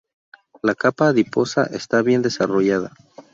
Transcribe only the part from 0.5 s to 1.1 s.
La capa